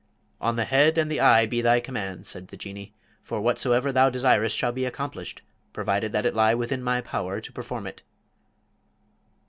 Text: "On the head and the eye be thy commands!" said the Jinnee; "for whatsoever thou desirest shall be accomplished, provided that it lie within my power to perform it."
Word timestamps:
"On 0.39 0.55
the 0.55 0.65
head 0.65 0.97
and 0.97 1.11
the 1.11 1.19
eye 1.21 1.45
be 1.45 1.61
thy 1.61 1.79
commands!" 1.79 2.27
said 2.27 2.47
the 2.47 2.57
Jinnee; 2.57 2.95
"for 3.21 3.39
whatsoever 3.39 3.91
thou 3.91 4.09
desirest 4.09 4.57
shall 4.57 4.71
be 4.71 4.83
accomplished, 4.83 5.43
provided 5.73 6.11
that 6.11 6.25
it 6.25 6.33
lie 6.33 6.55
within 6.55 6.81
my 6.81 7.01
power 7.01 7.39
to 7.39 7.53
perform 7.53 7.85
it." 7.85 8.01